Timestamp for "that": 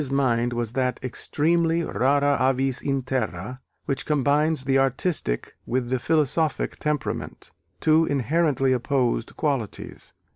0.73-0.99